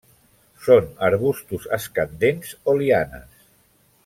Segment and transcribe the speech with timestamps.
[0.67, 3.49] Són arbustos escandents o lianes.